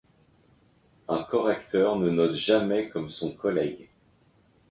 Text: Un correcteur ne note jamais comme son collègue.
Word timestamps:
Un 1.09 1.21
correcteur 1.25 1.95
ne 1.99 2.09
note 2.09 2.33
jamais 2.33 2.89
comme 2.89 3.07
son 3.07 3.33
collègue. 3.35 3.87